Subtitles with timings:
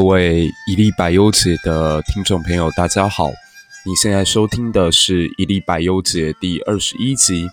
[0.00, 3.28] 各位一粒百忧解的听众朋友，大家好！
[3.84, 7.46] 你现在收听的是一粒百忧解第二十一集，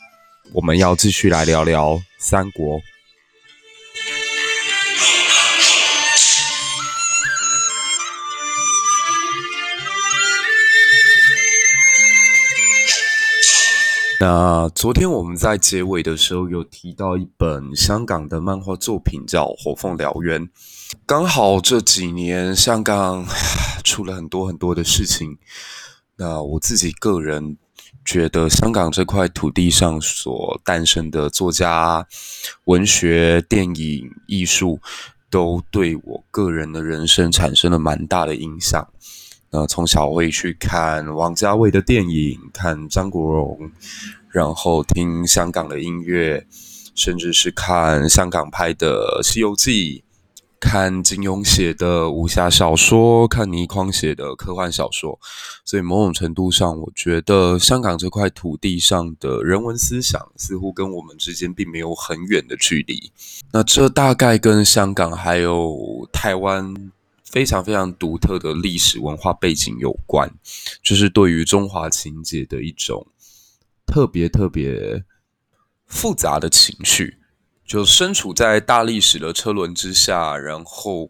[0.54, 2.79] 我们要继续来聊聊三国。
[14.21, 20.41] 那昨天我们在结尾的时候有提到一本香港的漫画作品，叫《火凤燎原》。
[21.05, 23.25] 刚好这几年香港
[23.83, 25.37] 出了很多很多的事情。
[26.15, 27.57] 那我自己个人
[28.04, 32.08] 觉得，香港这块土地上所诞生的作家、
[32.66, 34.80] 文学、电影、艺术，
[35.30, 38.88] 都对我个人的人生产生了蛮大的影响。
[39.49, 43.71] 那从小会去看王家卫的电影，看张国荣，
[44.30, 46.47] 然后听香港的音乐，
[46.95, 50.03] 甚至是看香港拍的《西游记》，
[50.59, 55.19] 看金庸写的武侠小说，看倪匡写的科幻小说。
[55.64, 63.11] 所以某种程度上，我觉得香港这块土地上的人文思想，似乎跟我们之间并没有很远的距离。
[63.52, 66.92] 那这大概跟香港还有台湾。
[67.30, 70.31] 非常非常独特的历史文化背景有关，
[70.81, 73.05] 就是对于中华情结的一种
[73.86, 75.03] 特别特别
[75.86, 77.16] 复杂的情绪，
[77.67, 81.09] 就身处在大历史的车轮之下，然后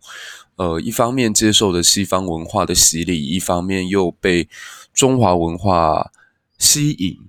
[0.55, 4.49] 呃，一方面接受着西方文化的洗礼，一方面又被
[4.91, 6.11] 中华文化
[6.57, 7.19] 吸引，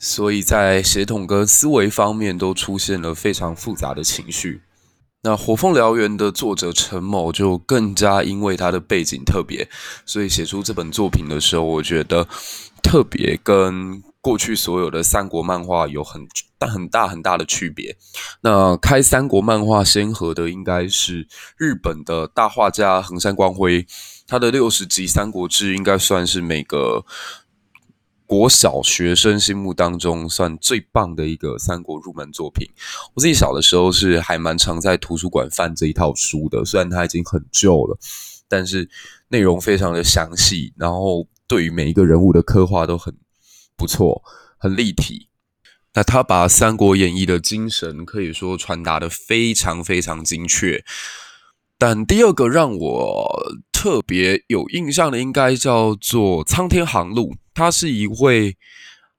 [0.00, 4.62] 所以在协同跟思维方面都出现了非常复杂的情绪。
[5.22, 9.68] 那《火凤燎原》的作者陈某就更加因为他的背景特别，
[10.04, 12.28] 所以写出这本作品的时候，我觉得
[12.82, 16.26] 特别跟过去所有的三国漫画有很
[16.58, 17.96] 大很大很大的区别。
[18.40, 23.86] 那开三国漫画先河的应该是日本的大画家横山光辉，
[24.26, 27.04] 他的六十集《三国志》应该算是每个。
[28.28, 32.68] 国小学生心目当中算最棒的一个三国入门作品。
[33.14, 37.96] 我自己小的时候是还蛮常在图书馆翻这一套书的，虽然它已经很旧了，
[38.48, 38.90] 但是
[39.28, 43.14] 内容非常的详细，然后对于每一个人物的刻画都很
[43.76, 44.22] 不错，
[44.58, 45.28] 很立体。
[45.94, 50.84] 那他把《三国演义》的精神可以说传达得非常非常精确。
[51.78, 57.36] 但第二个让我特别有印象的，应该叫做苍天航路。
[57.54, 58.56] 他是一位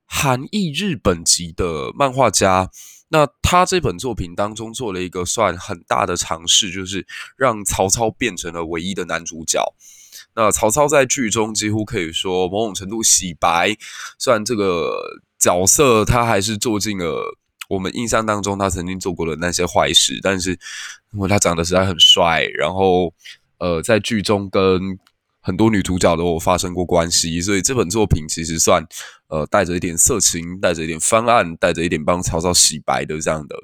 [0.05, 2.69] 韩裔日本籍的漫画家，
[3.09, 9.63] 那他这本作品当中做了一个算很大的尝试，就是让曹操变成了唯一的男主角。
[10.37, 13.75] 那曹操在剧中几乎可以说某种程度洗白，
[14.19, 17.35] 虽然这个角色他还是做尽了
[17.67, 20.51] 我们印象当中他曾经做过的那些坏事，但是
[21.11, 23.11] 因为他长得实在很帅，然后
[23.57, 24.99] 呃在剧中跟
[25.41, 28.85] 很多女主角都有发生过关系，所以这本作品其实算
[29.29, 33.55] 呃带着一点色情，带着一点翻案，带着一点帮曹操洗白的这样的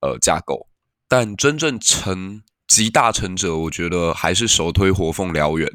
[0.00, 0.68] 呃架构。
[1.08, 2.42] 但真正成
[2.74, 5.68] 集大成者，我觉得还是首推《火凤燎原》。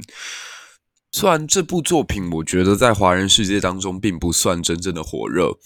[1.12, 5.58] 虽然这部作品我觉得在华人世界当中并不算真正的火热，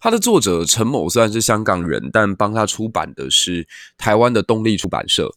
[0.00, 3.66] 它的作者陈某虽然是香港人，但帮他出版的是
[3.96, 5.34] 台湾的动力出版社。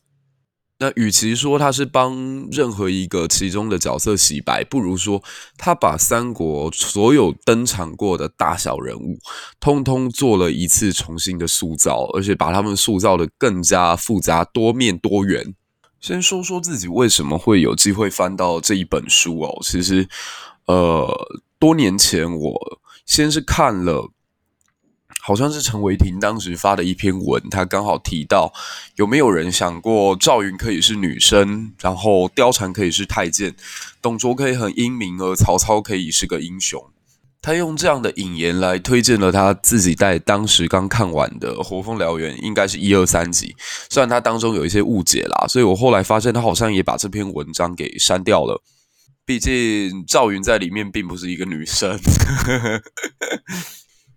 [0.81, 5.21] 那与其说他是帮任何一个其中的角色洗白，不如说
[5.57, 9.19] 他把三国所有登场过的大小人物，
[9.59, 15.53] 通通做了一次重新的塑造，而且把他们塑造得更加复杂、多面、多元。
[15.99, 20.07] 先说说自己为什么会有机会翻到这一本书哦，其实，
[20.65, 21.13] 呃，
[21.59, 24.09] 多年前我先是看了。
[25.29, 28.51] 好像是陈为廷当时发的一篇文，他刚好提到
[28.95, 33.53] 有没有人想过赵云可以是女生，然后貂蝉可以是太监，
[34.01, 36.83] 董卓可以很英明，而曹操可以是个英雄。
[37.43, 43.55] 他用这样的引言来推荐了他自己在当时刚看完的《火凤燎原》，应该是一二三集。
[43.87, 48.63] 虽然他当中有一些误解啦，所以我后来发现他好像也把这篇文章给删掉了。
[49.25, 51.99] 毕竟赵云在里面并不是一个女生。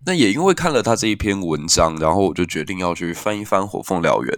[0.05, 4.33] 那也因为看了他这一篇文章，然后我就决定要去翻一翻《火凤燎原》。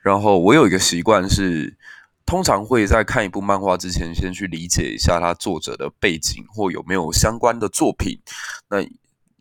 [0.00, 1.76] 然后我有一个习惯是，
[2.24, 8.18] 通常会在看一部漫画之前，先去理解一下他作者的背景或有没有相关的作品，
[8.68, 8.78] 那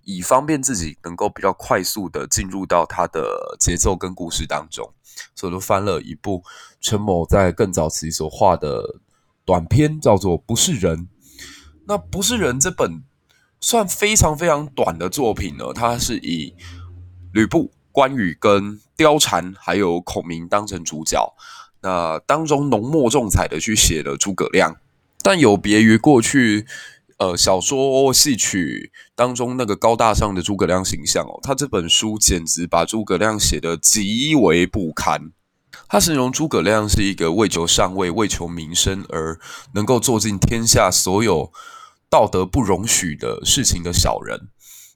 [0.04, 4.94] 以方便自己能够比较快速的进入到他的节奏跟故事当中。
[5.34, 6.44] 所以就翻了一部
[6.80, 9.00] 陈某在更早期所画的
[9.46, 10.98] 短篇，叫做《不是人》。
[11.88, 13.04] 那《不是人》这本。
[13.66, 16.54] 算非常非常短的作品呢，它是以
[17.34, 21.34] 吕布、关羽跟貂蝉还有孔明当成主角。
[21.82, 24.76] 那当中浓墨重彩的去写了诸葛亮，
[25.24, 26.68] 但有别于过去
[27.18, 35.32] 呃小说戏曲当中那个高大上的诸葛亮形象哦，他这本书简直把诸葛亮写得极为不堪。
[35.90, 39.40] 他形容诸葛亮是一个为求上位、为求名声而
[39.74, 41.52] 能够做尽天下所有
[42.16, 44.48] 道德不容许的事情的小人。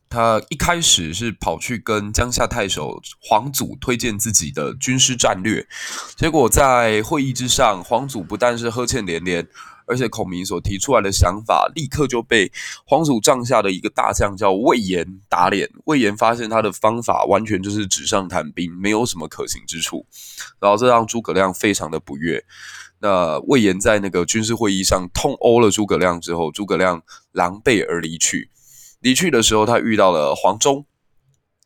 [0.10, 5.68] 他一开始是跑去跟江夏太守黄祖推荐自己的军师战略，
[6.16, 9.46] 结果在会议之上，黄祖不但是呵欠连连，
[9.86, 12.50] 而且孔明所提出来的想法立刻就被
[12.86, 15.70] 黄祖帐下的一个大将叫魏延打脸。
[15.88, 20.06] 魏延发现他的方法完全就是纸上谈兵，没有什么可行之处，
[20.62, 22.46] 然后这让诸葛亮非常的不悦。
[23.02, 27.02] 那魏延在那个军事会议上痛殴了诸葛亮之后，诸葛亮
[27.32, 28.50] 狼狈而离去。
[29.00, 30.86] 离去的时候，他遇到了黄忠。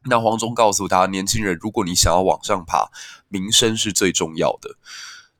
[0.06, 2.91] 那黄忠告诉他：“年轻人，如果你想要往上爬，
[3.30, 4.75] 名声是最重要的。”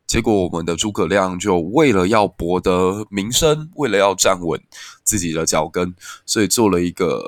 [0.08, 4.62] 结果，我们的诸葛亮就为了要博得名声，为了要站稳
[5.04, 5.94] 自己的脚跟，
[6.26, 7.22] 所以做了一个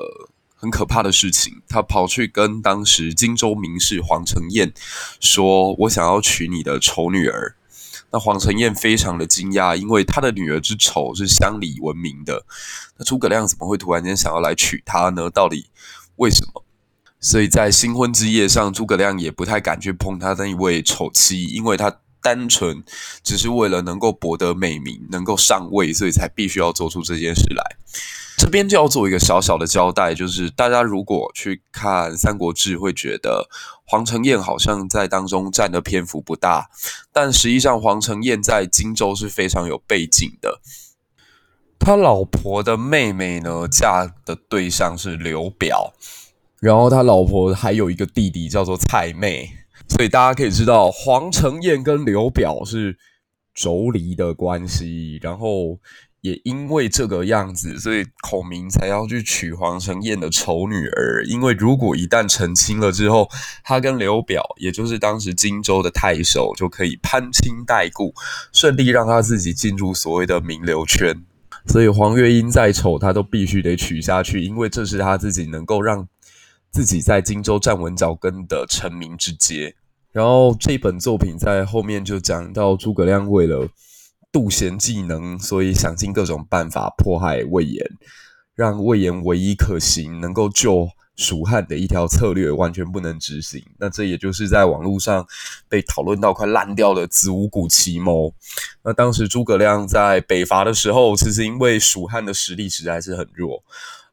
[0.54, 1.62] 很可怕的事情。
[1.68, 4.72] 他跑去跟当时荆州名士黄承彦
[5.20, 7.55] 说：“我想要娶你的丑女儿。”
[8.16, 12.46] 那黄承彦非常的惊讶，因为他的女儿之丑是乡里闻名的。
[12.96, 15.28] 那诸葛亮怎么会突然间想要来娶她呢？
[15.28, 15.66] 到底
[16.16, 16.64] 为什么？
[17.20, 22.82] 所以在新婚之夜上，诸葛亮也不太敢去碰他那一位丑妻，因为他单纯
[23.22, 27.76] 只是为了能够博得美名，能够上位，所以才必须要做出这件事来。
[28.38, 33.48] 这边就要做一个小小的交代，就是大家如果去看《三国志》，会觉得
[33.86, 36.68] 黄承彦好像在当中占的篇幅不大，
[37.12, 40.60] 但实际上黄承彦在荆州是非常有背景的。
[41.78, 45.94] 他老婆的妹妹呢，嫁的对象是刘表，
[46.60, 49.50] 然后他老婆还有一个弟弟叫做蔡妹，
[49.88, 52.98] 所以大家可以知道黄承彦跟刘表是
[53.56, 55.78] 妯娌的关系，然后。
[56.26, 61.24] 也因为这个样子，所以孔明才要去娶黄承彦的丑女儿。
[61.24, 63.28] 因为如果一旦成亲了之后，
[63.62, 68.12] 他跟刘表，也就是当时荆州的太守，就可以攀亲带故，
[68.52, 71.22] 顺利让他自己进入所谓的名流圈。
[71.66, 76.08] 所以黄月英再丑，他都必须得娶下去，因为这是他自己能够让
[76.72, 79.76] 自己在荆州站稳脚跟的成名之阶。
[80.10, 83.68] 然后这本作品在后面就讲到诸葛亮为了。
[84.36, 87.82] 妒贤技能，所以想尽各种办法迫害魏延，
[88.54, 93.64] 让魏延唯一可行能够救蜀汉的一条策略完全不能执行。
[93.78, 95.26] 那这也就是在网络上
[95.70, 98.30] 被讨论到快烂掉的子午谷奇谋。
[98.84, 103.64] 那当时诸葛亮在北伐的时候，其实因为蜀汉的实力实在是很弱。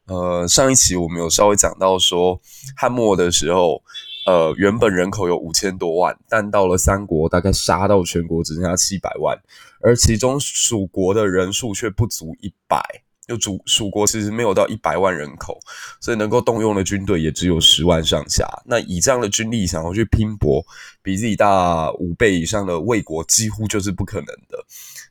[0.06, 2.40] 呃，上一期我们有稍微讲到说，
[2.74, 3.82] 汉末的时候。
[4.26, 9.38] 呃，原本人口有五千多万，但到了三国，大概杀到全国只剩下七百万，
[9.80, 12.80] 而其中蜀国的人数却不足一百，
[13.28, 15.58] 就蜀蜀国其实没有到一百万人口，
[16.00, 18.46] 所以能够动用的军队也只有十万上下。
[18.64, 20.64] 那以这样的军力想要去拼搏
[21.02, 24.64] 比自己大五倍以上的魏国，几乎就是不可能的，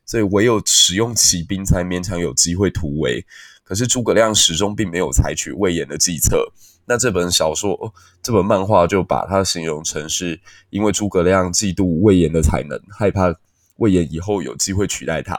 [0.04, 3.24] 所以唯有使用骑兵才勉强有机会突围。
[3.62, 6.52] 可是诸葛亮始终并没有采取魏延的计策。
[6.86, 13.34] 那这本小说，这本漫画就把它形容成是因为诸葛亮嫉妒魏延的才能，害怕
[13.76, 15.38] 魏延以后有机会取代他。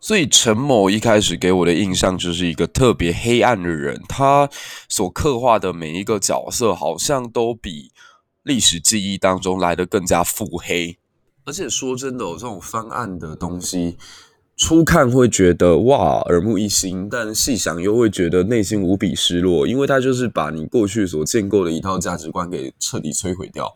[0.00, 4.48] 所以陈某一开始给我的印象就是一个特别黑暗的人，他
[4.88, 7.92] 所刻画的每一个角色好像都比
[8.42, 10.98] 历史记忆当中来得更加腹黑。
[11.44, 13.96] 而且说真的，这种翻案的东西。
[14.56, 23.74] 初看会觉得哇，耳目一新，但细想又会觉得内心无比失落，因为它就是把你过去所建构的一套价值观给彻底摧毁掉，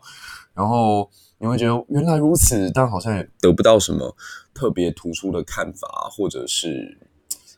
[0.53, 4.15] 然后你会觉得原来如此，但好像也得不到什么
[4.53, 6.97] 特别突出的看法或者是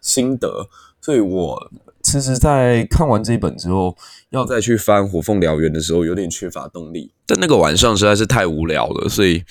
[0.02, 0.68] 心得，
[1.00, 1.72] 所以我
[2.02, 3.96] 其实，在看完这一本之后，
[4.30, 9.44] 要再去翻《火凤燎原》的时候，有点缺乏动力，但那个晚上实在是太无聊了，所以。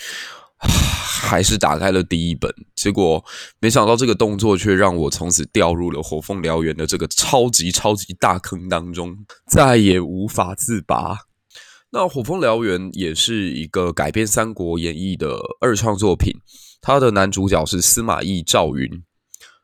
[1.28, 3.22] 还是打开了第一本，结果
[3.60, 9.14] 没想到这个动作却让我从此掉入了《火凤燎原》的这个超级超级大坑当中，
[9.46, 11.18] 再也无法自拔。
[11.90, 16.32] 那《火凤燎原》也是一个改编《三国演义》的二创作品，
[16.80, 19.02] 它的男主角是司马懿、赵云。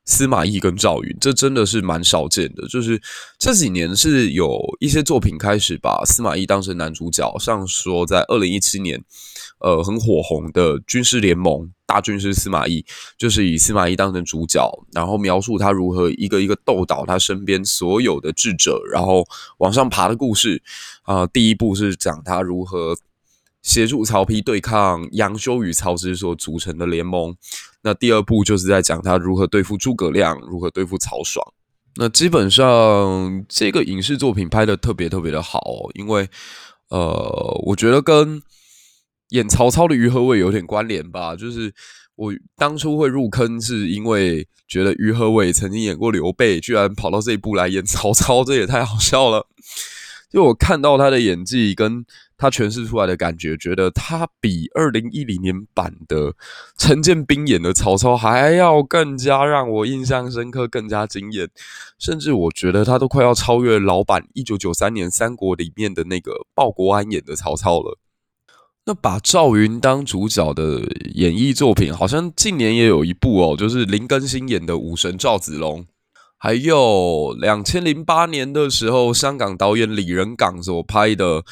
[0.04, 2.66] 司马懿跟赵云，这真的是蛮少见的。
[2.68, 3.00] 就是
[3.38, 9.02] 这几年是有一些作品开始把司马懿当成男主角，像说在二零一七年，
[9.60, 12.84] 呃，很火红的军师联盟大军师司马懿，
[13.16, 19.26] 就是以司马懿当成主角，然后描述他如何一个一个斗倒他身边所有的智者，然后
[19.58, 20.62] 往上爬的故事。
[21.04, 22.96] 啊、第一部是讲他如何
[23.64, 27.34] 协助曹丕对抗杨修与曹植所组成的联盟。
[27.82, 31.44] 那第二部就是在讲他如何对付诸葛亮，如何对付曹爽。
[31.96, 35.60] 那基本上这个影视作品拍的特别特别的好，
[35.94, 36.28] 因为
[36.90, 38.42] 呃，我觉得跟
[39.30, 41.34] 演曹操的于和伟有点关联吧。
[41.34, 41.72] 就是
[42.16, 49.46] 我当初会入坑，是因为觉得于和伟曾经演过刘备，居然跑到这一部来演曹操，这也太好笑了。
[50.30, 52.04] 就我看到他的演技跟
[52.36, 56.34] 他诠释出来的感觉，觉得他比二零一零年版的
[56.76, 61.48] 陈建斌演的曹操还要更加让我印象深刻，更加惊艳。
[61.98, 67.98] 甚至我觉得他都快要超越老版一九九三年《三国》里面的那个鲍国安演的曹操了。
[68.86, 70.82] 那把赵云当主角的
[71.14, 75.86] 演艺作品，好像近年也有一部哦，就是林更新演的武神赵子龙。
[76.36, 81.40] 还有两千零八年的时候，香港导演李仁港所拍的《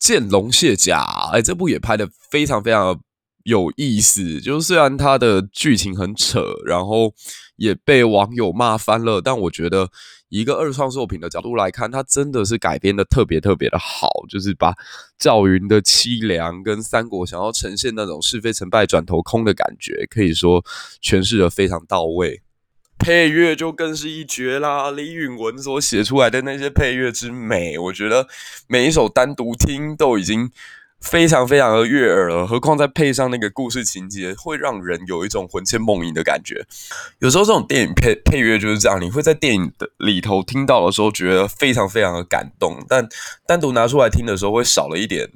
[0.00, 2.98] 见龙卸甲》，哎，这部也拍得非常非常
[3.44, 4.40] 有意思。
[4.40, 7.14] 就是虽然它的剧情很扯，然后
[7.56, 9.90] 也被网友骂翻了，但我觉得
[10.30, 14.08] 一个二创作品的角度来看，它真的是改编的特别特别的好。
[14.28, 14.74] 就是把
[15.18, 20.64] 赵云的凄凉跟三国想要呈现那种是非成败转头空的感觉，可以说
[21.02, 22.40] 诠释的非常到位。
[23.00, 24.90] 配乐就更是一绝啦！
[24.90, 28.28] 李允文所写出来的那些配乐之美，我觉得
[28.68, 30.50] 每一首单独听都已经
[31.00, 36.66] 非常非常的悦耳了，何况再配上那个故事情节，会让人有一种魂牵梦萦的感觉。
[37.20, 43.08] 有时候这种电影配配乐就是这样，你会在电影的里头听到的时候觉得非常非常的感动，但
[43.46, 45.30] 单独拿出来听的时候会少了一点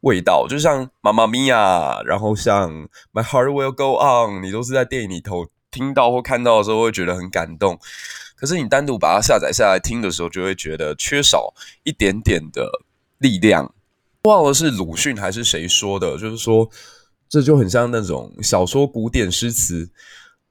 [0.00, 0.48] 味道。
[0.48, 2.68] 就像《妈妈咪呀》，然后像
[3.14, 5.46] 《My Heart Will Go On》，你都是在电影里头。
[5.76, 7.78] 听到或看到的时候会觉得很感动，
[8.34, 11.52] 可是你单独把它下载下来听的时候，就会觉得缺少
[11.82, 12.66] 一点点的
[13.18, 13.74] 力量。
[14.22, 16.70] 忘了是鲁迅还是谁说的，就是说
[17.28, 19.90] 这就很像那种小说古典诗词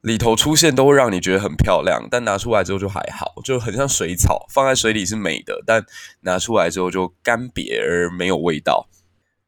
[0.02, 5.84] 里头出现都会让你觉得很漂亮，但拿出来之后就还好，就很像水草放在水里是美的，但
[6.22, 8.88] 拿出来之后就干瘪而没有味道。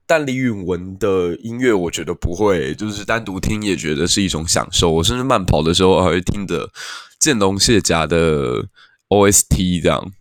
[0.07, 4.89] 但李允文的音乐，我觉得不会，就是单独听也觉得是一种享受。
[4.89, 6.67] 我甚至慢跑的时候还会听的
[7.19, 8.65] 《见龙卸甲》的
[9.09, 10.11] OST 这样。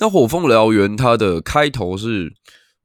[0.00, 2.34] 那《火凤燎原》它的开头是。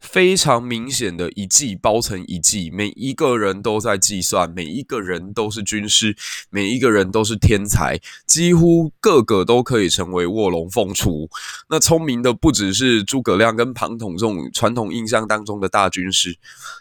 [0.02, 6.18] 非常明显的一计包成一计，每一个人都在计算，每一个人都是军师，
[6.50, 11.30] 每一个人都是天才，几乎个个都可以成为卧龙凤雏。
[11.70, 16.36] 那聪明的不只是诸葛亮跟庞统这种传统印象当中的大军师，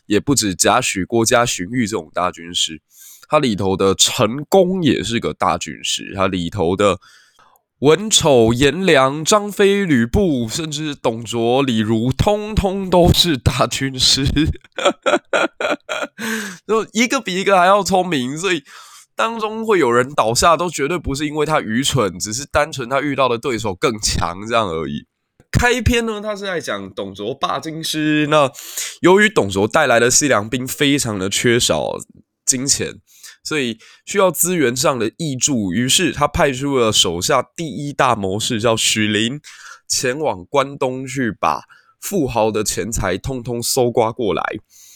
[0.06, 2.80] 也不止贾诩、郭嘉、荀彧这种大军师，
[3.28, 6.98] 他里头的陈宫也是个大军师，他里头的。
[7.80, 14.26] 文丑、颜良、张飞、吕布，甚至董卓、李儒，通通都是大军师，
[16.68, 18.62] 就一个比一个还要聪明，所以
[19.16, 25.06] 当中会有人倒下，都绝对不是因为他愚蠢，只是单纯他遇到的对手更强这样而已。
[25.50, 28.52] 开篇呢，他是在讲董卓霸京师，那
[29.00, 31.92] 由于董卓带来的西凉兵非常的缺少
[32.44, 32.96] 金钱。
[33.50, 39.40] 所以需要资源上的挹注，于是他派出了手下第一大谋士叫许灵，
[39.88, 41.64] 前往关东去把
[42.00, 44.40] 富豪的钱财通通搜刮过来。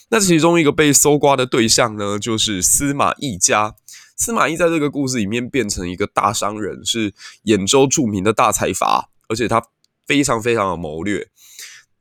[0.09, 3.75] 那其中一个被搜刮的对象呢，就是司马懿家。
[4.15, 9.61] 司马懿在这个故事里面变成一个大商人，是兖州著名的大财阀，而且他
[10.07, 11.27] 非常非常的谋略。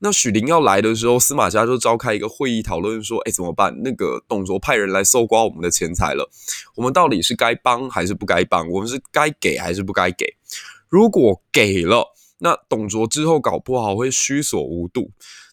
[0.04, 3.74] 那许灵要来的时候，司马家就召开一个会议讨论说：“哎，怎么办？
[3.82, 6.28] 那个董卓派人来搜刮我们的钱财了，
[6.76, 8.68] 我们到底是该帮还是不该帮？
[8.68, 10.26] 我们是该给还是不该给？
[10.90, 15.04] 如果给了，那董卓之后搞不好会须索无度；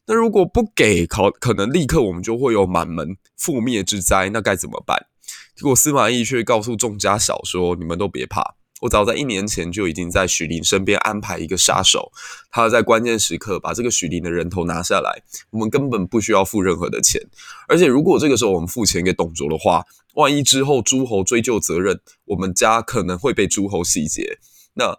[0.05, 4.31] 那如果不给，可可能立刻我们就会有满门覆灭之灾。
[4.31, 5.07] 那该怎么办？
[5.55, 12.11] 结果司马懿却告诉众家小说：你们都别怕。”我早在一年前就已经在许林身边安排一个杀手，
[12.51, 15.21] 他在关键时刻把这个许林的人头拿下来，
[15.51, 17.21] 我们根本不需要付任何的钱。
[17.67, 19.85] 而且如果这个时候我们付钱给董卓的话，
[20.15, 24.39] 万一之后诸侯追究责任，我们家可能会被诸侯洗劫，
[24.73, 24.97] 那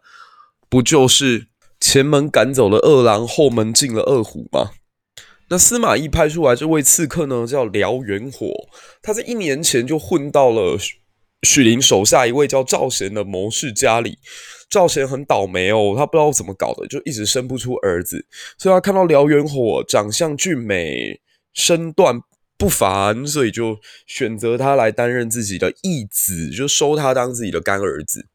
[0.69, 1.49] 不就是
[1.81, 4.71] 前门赶走了恶狼，后门进了恶虎吗？
[5.49, 8.47] 那司马懿派出来这位刺客呢，叫燎原火，
[9.03, 10.79] 他在一年前就混到了。
[11.43, 14.19] 许灵手下一位叫赵贤的谋士家里，
[14.71, 18.25] 赵贤很倒霉哦，他不知道怎么搞的，就一直生不出儿子，
[18.57, 21.21] 所以他看到燎原火长相俊美，
[21.53, 22.21] 身段
[22.57, 28.27] 不凡，所以就选择他来担任自己的义子，就收他当自己的干儿子，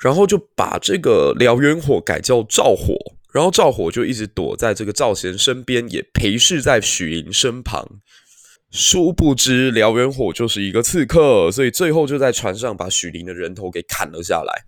[0.00, 2.94] 然后就把这个燎原火改叫赵火，
[3.32, 8.00] 然后赵火就一直躲在这个赵贤身边，也陪侍在许灵身旁。
[8.72, 14.64] 殊不知燎原火就是一个刺客，所以最后就在船上把许林的人头给砍了下来。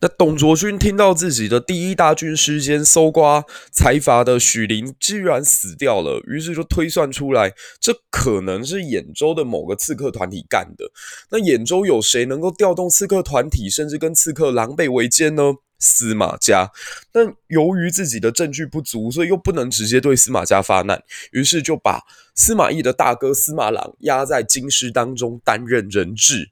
[0.00, 10.84] 那董卓军听到自己的第一大军师兼搜刮财阀的许林居然死掉了，于是就推算出来，这可能是兖州的某个刺客团体干的。
[11.30, 15.54] 那兖州有谁能够调动刺客团体，甚至跟刺客狼狈为奸呢？
[15.78, 16.70] 司马家。
[17.12, 21.02] 但由于自己的证据不足，所以又不能直接对司马家发难，
[21.32, 22.02] 于是就把
[22.34, 26.50] 司马懿的大哥司马朗压在京师当中担任人质。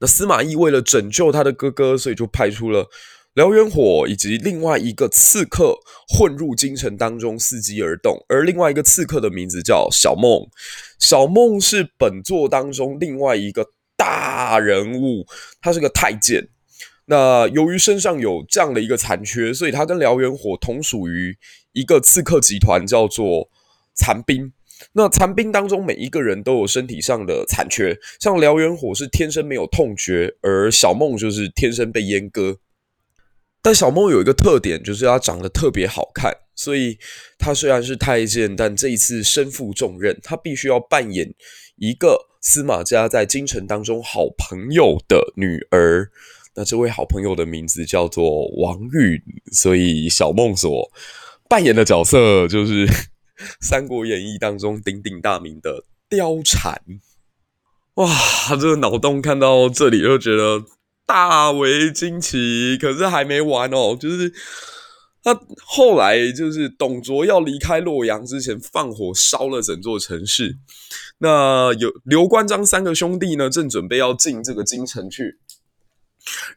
[0.00, 2.88] 那司马懿为了拯救他的哥哥，所以就派出了
[3.36, 8.24] 燎原火以及另外一个刺客混入京城当中，伺机而动。
[8.28, 10.48] 而另外一个刺客的名字叫小梦，
[10.98, 13.64] 小梦是本作当中另外一个
[13.96, 15.24] 大人物，
[15.60, 16.48] 他是个太监。
[17.10, 21.36] 那由于身上有这样的一个残缺，所以他跟燎原火同属于
[21.72, 23.50] 一个刺客集团，叫做
[23.96, 24.52] 残兵。
[24.92, 32.58] 那残兵当中，每一个人都有身体上的残缺，像燎原火是天生没有痛觉，而小梦就是天生被阉割。
[33.60, 36.96] 但小梦有一个特点，就是她长得特别好看，所以
[37.40, 41.34] 她虽然是太监，但这一次身负重任，她必须要扮演
[41.74, 46.12] 一个司马家在京城当中好朋友的女儿。
[46.54, 49.20] 那这位好朋友的名字叫做王允，
[49.52, 50.90] 所以小孟所
[51.48, 52.86] 扮演的角色就是。
[53.58, 56.78] 《三国演义》当中鼎鼎大名的貂蝉，
[57.94, 58.06] 哇，
[58.60, 60.62] 这个脑洞看到这里就觉得
[61.06, 62.76] 大为惊奇。
[62.78, 64.30] 可是还没完哦，就是
[65.22, 70.58] 他后来就是董卓要离开洛阳之前，放火烧了整座城市。
[71.16, 75.38] 那有刘关张三个兄弟呢，正准备要进这个京城去。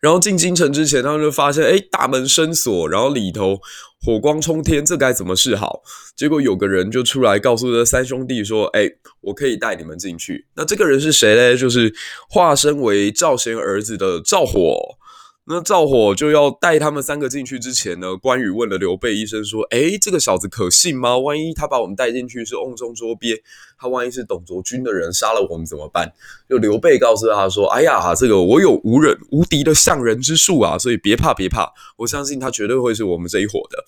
[0.01, 3.59] 然后进京城之前，他们就发现，哎，大门深锁，然后里头
[4.01, 5.81] 火光冲天，这该怎么是好？
[6.15, 8.89] 结果有个人就出来告诉这三兄弟说，哎，
[9.21, 10.45] 我可以带你们进去。
[10.55, 11.57] 那这个人是谁嘞？
[11.57, 11.93] 就是
[12.29, 14.97] 化身为赵贤儿子的赵火。
[15.45, 21.17] 那赵火就要带他们三个进去之前呢，关羽问了刘备一声说：“诶，这个小子可信吗？
[21.17, 23.43] 万一他把我们带进去是瓮中捉鳖，
[23.77, 26.13] 他万一是董卓军的人杀了我们怎么办？”
[26.47, 33.83] 就刘备告诉他说：“哎呀，这个我有无人无敌的相人之术啊，所以别怕别怕，我相信他绝对会是我们这一伙的。”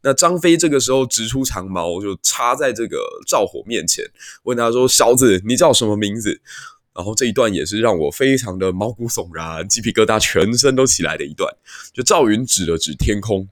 [0.00, 4.06] 那张飞这个时候直出长矛，就插在这个赵火面前，
[4.44, 6.40] 问他说：“小子，你叫什么名字？”
[6.94, 11.52] 然后这一段也是让我非常的毛骨悚然、鸡皮疙瘩全身都起来的一段。
[11.92, 13.48] 就赵云指了指天空，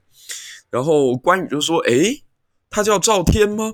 [0.69, 2.23] 然后关羽就说：“诶，
[2.69, 3.73] 他叫赵天吗？”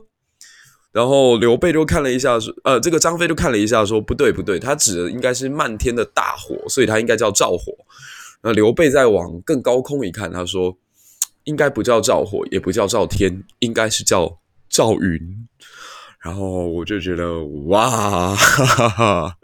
[0.92, 7.72] 然后刘备就看了一下，说：“呃，这个张飞就看了一下，说不对不对，他指的应该是漫天的大火，所以他应该叫赵火。”
[8.42, 10.76] 那刘备再往更高空一看，他说
[11.46, 15.48] ：“应该不叫赵火，也不叫赵天，应该是叫赵云。”
[16.22, 19.38] 然后我就觉得哇，哈哈哈。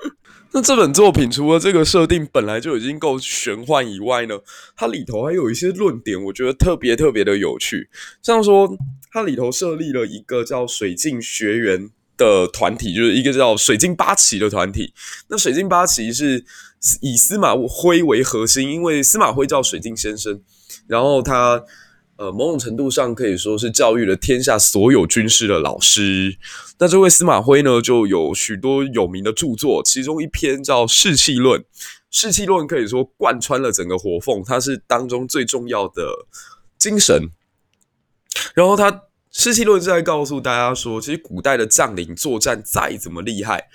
[0.51, 4.39] 那这本作品除了这个设定本来就已经够玄幻以外呢，
[4.75, 7.89] 它里头还有一些论点，我觉得特别特别的有趣。
[8.21, 8.77] 像说，
[9.11, 14.93] 它里头设立了一个叫水镜学园的团体，就是一个叫水镜八旗的团体。
[15.29, 16.43] 那水镜八旗是
[17.01, 20.41] 以司马徽为核心，因为司马徽叫水镜先生，
[20.87, 21.63] 然后他。
[22.17, 26.37] 呃，某种程度上可以说是教育了天下所有军师的老师。
[26.79, 31.61] 那这位司马徽呢，就有许多有名的著作，其中一篇叫《士气论》。
[32.09, 36.25] 《士气论》可以说贯穿了整个火凤，它是当中最重要的
[36.77, 37.29] 精神。
[38.53, 38.91] 然后他
[39.31, 43.67] 《士气论》是在告诉大家说，其实古代的将领作战再怎么厉害。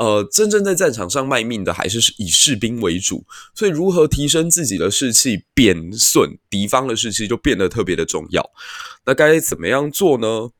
[0.00, 3.22] 呃，真正在战场上卖命的还是以士兵为主，
[3.54, 8.50] 所以如何提升自己的士气，贬损敌方的士气，就变得特别的重要。
[9.04, 10.52] 那该怎么样做呢？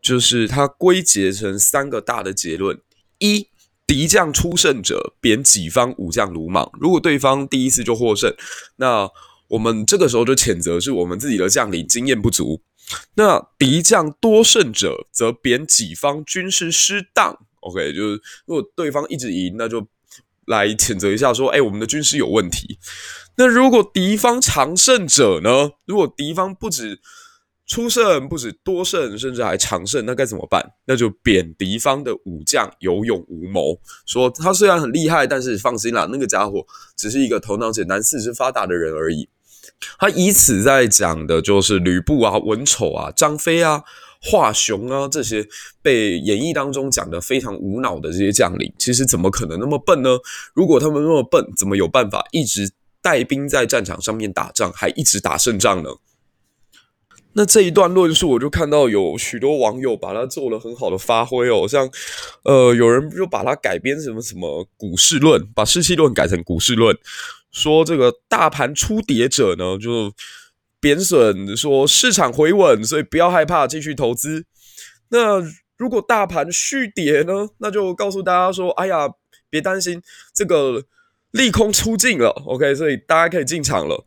[0.00, 2.80] 就是它归结成三个大的结论：
[3.18, 3.48] 一，
[3.84, 6.70] 敌将出胜者，贬己方武将鲁莽。
[6.80, 8.32] 如果对方第一次就获胜，
[8.76, 9.10] 那
[9.48, 12.62] 我们这个时候就谴责是我们自己的将领经验不足。
[13.16, 17.47] 那敌将多胜者，则贬己方军师失当。
[17.68, 19.86] OK，就是如果对方一直赢，那就
[20.46, 22.78] 来谴责一下，说：“哎，我们的军师有问题。”
[23.36, 25.72] 那如果敌方常胜者呢？
[25.84, 27.00] 如果敌方不止
[27.66, 30.72] 出胜，不止多胜，甚至还常胜，那该怎么办？
[30.86, 39.28] 那就贬敌方的武将有勇无谋，说他虽然很厉害，但是放心啦，那个家伙只是一个头脑简单、四肢发达的人而已。
[39.98, 43.84] 他以此在讲的就是吕布啊、文丑啊、张飞啊。
[44.20, 45.46] 华雄啊，这些
[45.80, 50.18] 被演义当中讲的非常无脑的这些将领，其实怎么可能那么笨呢？
[50.54, 55.90] 如果他们那么笨，怎么有办法一直带兵在战场上面打仗，还一直打胜仗呢？
[57.34, 61.88] 那这一段论述，我就看到有许多网友把它做了很好的发挥哦，像
[62.42, 66.96] 呃，有人就把它改编什么什么股市论，把士气论改成股市论，
[67.52, 70.12] 说这个大盘出跌者呢，就
[70.80, 74.44] 贬损说市场回稳，所以不要害怕，继续投资。
[75.10, 75.42] 那
[75.76, 79.08] 如果大盘续跌呢，那就告诉大家说，哎呀，
[79.50, 80.02] 别担心，
[80.34, 80.84] 这个
[81.30, 84.06] 利空出尽了，OK，所以大家可以进场了。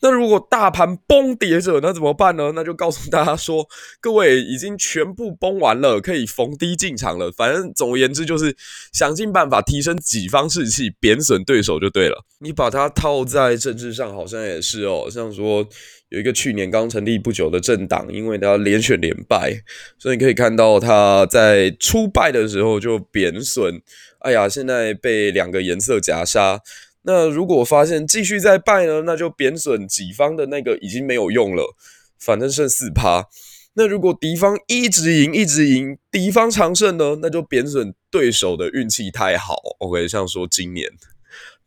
[0.00, 2.52] 那如果大盘崩跌者，那怎么办呢？
[2.54, 3.66] 那就告诉大家说，
[4.00, 7.32] 各位已经全部崩完了，可以逢低进场了。
[7.32, 8.56] 反正总而言之，就是
[8.92, 12.24] 想尽办法提升己方士气，贬损对手就对了。
[12.38, 15.08] 你把它套在政治上，好像也是哦。
[15.10, 15.68] 像说
[16.10, 19.62] 有一个去年刚成立不久的政党，因为他连选连败，
[19.98, 23.82] 所以你可以看到他在初败的时候就贬损。
[24.20, 26.60] 哎呀，现在被两个颜色夹杀。
[27.02, 31.76] 那如果发现继续再败呢，那就贬损己方的那个已经没有用了，
[32.18, 33.28] 反正剩四趴。
[33.74, 39.54] 那如果敌方一直赢一直赢，敌方常胜呢，那就贬损对手的运气太好。
[39.78, 40.90] OK，像说今年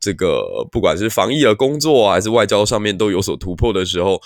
[0.01, 4.19] 这个不管是防疫的工作，还是外交上面都有所突破的时候，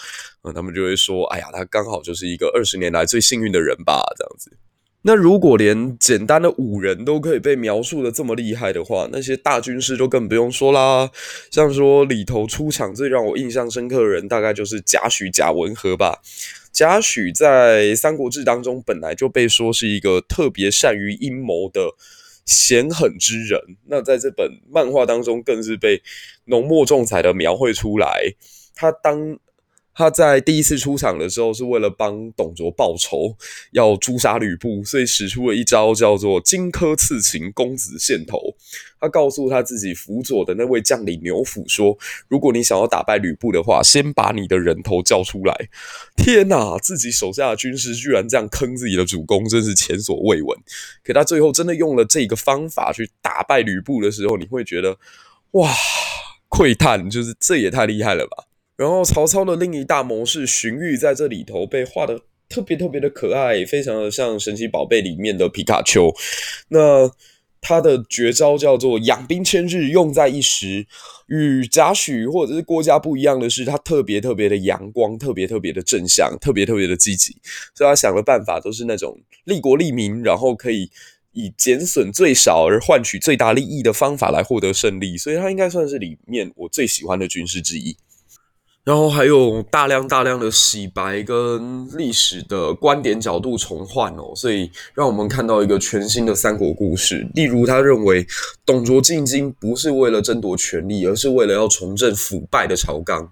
[0.56, 4.58] 他们就会说，哎呀，他刚好就是一个二十年来最幸运的人吧，这样子。
[5.08, 11.12] 那如果连简单的武人都可以被描述的这么厉害的话，那些大军师就更不用说啦。
[11.52, 16.22] 像说里头出场最让我印象深刻的人，大概就是贾诩贾文和吧。
[16.72, 21.92] 贾诩在《三国志》当中本来就被说是一个特别善于阴谋的
[22.46, 26.02] 险狠之人，那在这本漫画当中更是被
[26.46, 28.34] 浓墨重彩的描绘出来。
[28.76, 29.40] 他当
[29.96, 33.36] 他在第一次出场的时候，是为了帮董卓报仇，
[33.72, 38.38] 要诛杀吕布，所以使出了一招叫做“荆轲刺秦，公子献头”。
[39.00, 45.70] 他告诉他自己辅佐的那位将领牛辅说：“如果你想要打败吕布的话，先把你的人头交出来。”
[46.18, 50.60] 天哪，自己手下的军师居然这样坑自己的主公，真是前所未闻。
[51.04, 54.98] 可他最后真的用了这个方法去打败吕布的时候，你会觉得
[55.52, 55.72] 哇，
[56.50, 58.46] 喟叹，就是这也太厉害了吧！
[58.78, 66.14] 然后曹操的另一大谋士荀彧在这里头被画得特别特别的可爱，非常的像神奇宝贝里面的皮卡丘。
[66.70, 67.10] 那
[67.62, 70.86] 他的绝招叫做养兵千日，用在一时。
[71.28, 77.36] 与贾诩或者是郭嘉不一样的是，他特别特别的阳光，特别特别的正向，特别特别的积极。
[77.74, 80.92] 所以他想的办法都是那种利国利民，然后可以
[81.32, 85.18] 以减损最少而换取最大利益的方法来获得胜利。
[85.18, 87.98] 所以他应该算是里面我最喜欢的军师之一。
[88.86, 97.28] 然后还有大量大量的洗白跟历史的观点角度重换哦，所以让我们看到一个全新的三国故事。
[97.34, 98.24] 例如，他认为
[98.64, 103.28] 董卓进京不是为了争夺权力，而是为了要重振腐败的朝纲，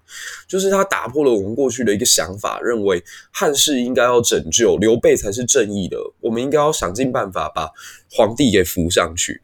[0.48, 7.70] 就是他打破了我们过去的一个想法，认为汉室应该要拯救，刘备才是正义的，我们应该要想尽办法把
[8.10, 9.40] 皇帝给扶上去。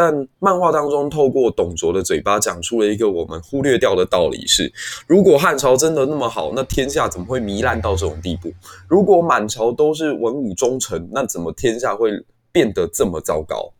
[0.00, 4.72] 但漫画当中，透过董卓的嘴巴讲出了一个我们忽略掉的道理是：
[5.08, 8.52] 如果汉朝真的那么好，那天下怎么会糜烂到这种地步？
[8.86, 12.12] 如果满朝都是文武忠臣，那怎么天下会
[12.52, 13.72] 变得这么糟糕？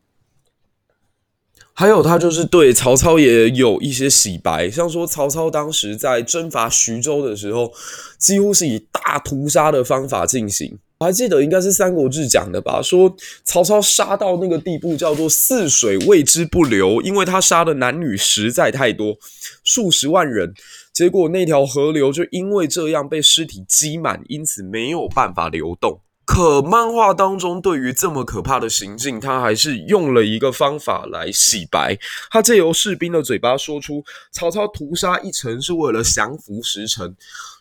[1.72, 7.72] 还有，他就是对曹操也有一些洗白，像说曹操当时在征伐徐州的时候，
[8.18, 10.80] 几乎是以大屠杀的方法进行。
[11.00, 19.16] 我还记得应该是《三国志》讲的吧，说曹操杀到那个地步，叫做泗水为之不流，因为他杀的男女实在太多，
[19.62, 20.52] 数十万人，
[20.92, 26.00] 结果那条河流就因为这样被尸体积满，因此没有办法流动。
[26.24, 31.96] 可漫画当中对于这么可怕的行径，他还是用了一个方法来洗白。
[32.30, 37.14] 他借由士兵的嘴巴说出，曹操屠杀一城是为了降服十城。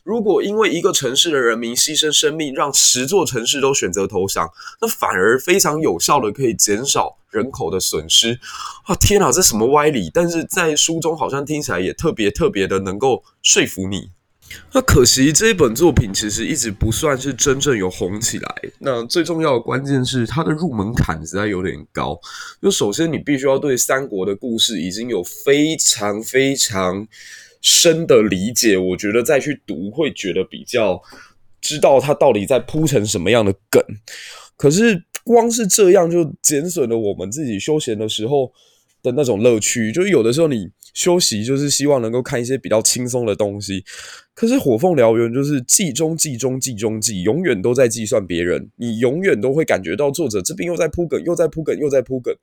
[0.07, 8.39] 如果因为一个城市的人民牺牲生命，让十座城市都选择投降，那反而非常有效的可以减少人口的损失。
[8.85, 10.09] 啊，天哪，这什么歪理？
[10.13, 14.09] 但是在书中好像听起来也特别特别的能够说服你。
[14.71, 18.55] 那可惜这一本作品其实一直不算是真正有红起来。
[18.79, 22.17] 那最重要的关键是它的入门槛实在有点高。
[22.61, 27.05] 就首先你必须要对三国的故事已经有非常非常
[27.61, 31.01] 深的理解，我觉得再去读会觉得比较
[31.61, 33.83] 知道它到底在铺成什么样的梗。
[34.55, 38.51] 可是光是这样就减损了我们自己休闲的时候
[39.01, 39.91] 的那种乐趣。
[39.91, 40.69] 就是有的时候你。
[40.93, 43.85] 休息就是希望能够看一些比较轻松的东西，
[44.33, 52.35] 可是《火凤燎原》就是计中计中计中计，永远都在计算别人，你永远都会感觉到作者这边又在铺梗，又在铺梗，又在铺梗，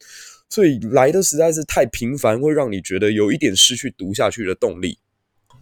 [0.48, 4.98] 所以来的实在是太频繁，会让你觉得有一点失去读下去的动力。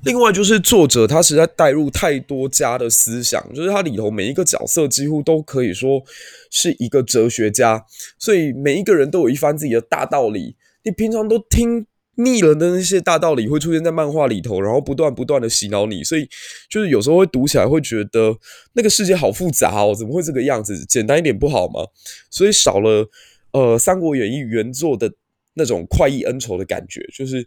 [0.05, 6.03] 另外就是作者他实在带入太多家的思想，就是他里头每一个角色几乎都可以说
[6.51, 7.85] 是一个哲学家，
[8.19, 10.57] 所以每一个人都有一番自己的大道理。
[10.85, 11.87] 你平常都听
[12.17, 16.29] 腻了的那些大道理会出现在漫画里头，然后不断不断的洗脑你，所以
[16.69, 18.37] 就是有时候会读起来会觉得
[18.73, 20.85] 那个世界好复杂哦，怎么会这个样子？
[20.87, 21.81] 简单一点不好吗？
[22.29, 23.09] 所以少了
[23.53, 25.12] 呃《三国演义》原作的
[25.55, 27.47] 那种快意恩仇的感觉，就是。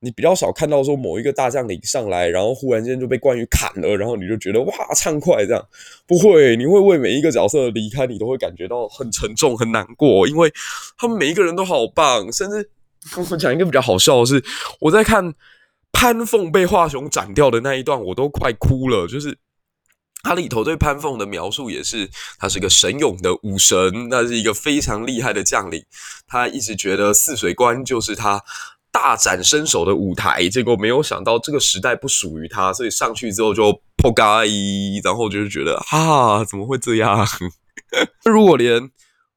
[0.00, 5.68] 你比较少看到说某一个大将领上来，然后忽然间就被关羽砍了，然后你就觉得哇畅快这样，
[6.06, 10.52] 不会，你会为每一个角色的离开，你都会感觉到很沉重、很难过，因为
[10.96, 12.30] 他们每一个人都好棒。
[12.32, 12.70] 甚至
[13.16, 14.44] 我讲一个比较好笑的是，
[14.78, 15.34] 我在看
[15.90, 19.08] 潘凤被华雄斩掉的那一段，我都快哭了。
[19.08, 19.36] 就是
[20.22, 22.08] 他里头对潘凤的描述也是，
[22.38, 25.84] 他是一个神勇的武神，那是一个非常厉害的将领，
[26.28, 28.44] 他一直觉得泗水关就是他。
[29.00, 34.24] 大展身手的舞台，结果没有想到这个时代不属于他，所以上去之后就破盖，
[35.04, 37.24] 然后就是觉得哈，怎么会这样？
[38.26, 38.90] 如果连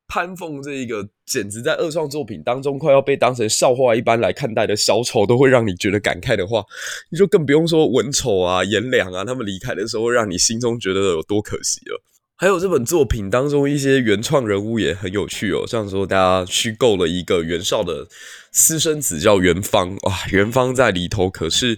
[0.08, 6.66] 潘凤这一个简直在二创作品当中快要被当成笑话一般来看待的小丑，都会让你觉得感慨的话，
[7.12, 12.02] 你就更不用说文丑啊、颜良啊，他们离开的时候，会让你心中觉得有多可惜了。
[12.42, 18.08] 还有这本作品当中一些原创人物也很有趣哦，像说大家虚构了一个袁绍的
[18.52, 21.78] 私生子叫袁方，哇，袁方在里头可是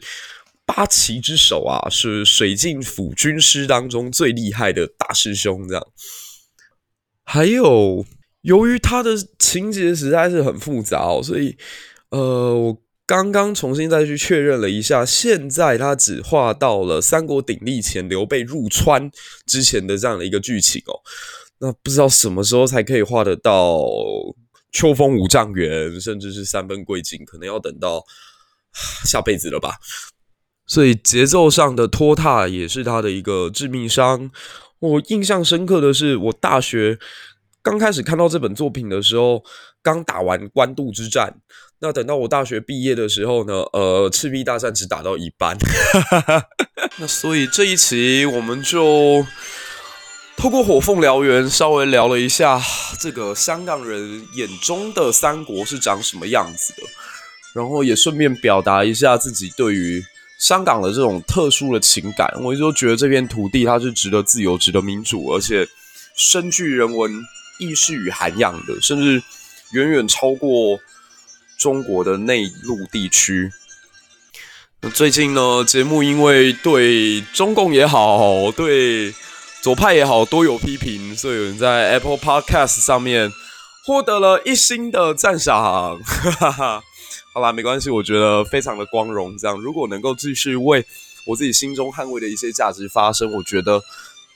[0.65, 5.85] 八旗之首啊，是水镜府军师当中最厉害的大师兄这样。
[7.25, 8.05] 还有，
[8.43, 11.57] 由于他的情节实在是很复杂哦，所以
[12.11, 12.82] 呃我。
[13.05, 19.11] 刚刚重新再去确认了一下，现在他只画到了三国鼎立前刘备入川
[19.45, 21.01] 之前的这样的一个剧情哦。
[21.59, 23.79] 那不知道什么时候才可以画得到
[24.71, 28.03] 秋风五丈原，甚至是三分归晋，可能要等到
[29.05, 29.75] 下辈子了吧。
[30.65, 34.31] 所以节奏上的拖沓也是他的一个致命伤。
[34.79, 36.97] 我印象深刻的是，我大学
[37.61, 39.43] 刚开始看到这本作品的时候，
[39.83, 41.35] 刚打完官渡之战。
[41.79, 45.57] 那等到我大学毕业的时候呢，呃，赤壁大战只打到一半，
[46.97, 49.25] 那所以这一期我们就
[50.37, 52.61] 透过火凤燎原稍微聊了一下
[52.97, 56.83] 这个香港人眼中的三国是长什么样子的，
[57.53, 60.01] 然后也顺便表达一下自己对于
[60.39, 62.33] 香港的这种特殊的情感。
[62.41, 65.67] 我一直都觉得这片土地它是值得自由、值得民主，而且
[66.15, 67.11] 深具人文
[67.59, 69.21] 意识与涵养的，甚至
[69.73, 70.79] 远远超过。
[71.55, 73.49] 中国的内陆地区，
[74.81, 79.13] 那最近呢，节目因为对中共也好，对
[79.61, 83.31] 左派也好，都有批评，所以有人在 Apple Podcast 上面
[83.85, 85.97] 获得了一星的赞赏。
[86.03, 86.83] 哈哈，
[87.33, 89.37] 好啦，没关系，我觉得非常的光荣。
[89.37, 90.85] 这样，如果能够继续为
[91.27, 93.81] 我自己心中捍卫的一些价值发声，我觉得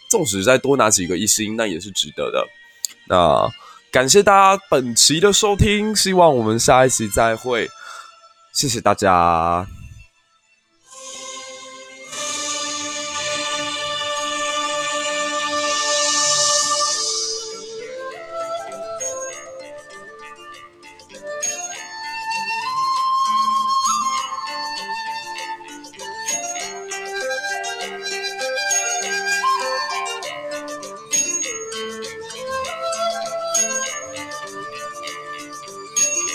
[0.10, 2.48] 纵使再多拿几个一星，那也是值得的。
[3.10, 3.52] 那。
[3.98, 7.68] 感谢大家本期的收听，希望我们下一期再会，
[8.54, 9.66] 谢谢大家。